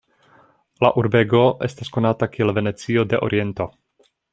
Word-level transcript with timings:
La 0.87 0.91
urbego 1.01 1.43
estas 1.69 1.95
konata 1.99 2.31
kiel 2.37 2.57
Venecio 2.59 3.09
de 3.13 3.25
Oriento. 3.31 3.73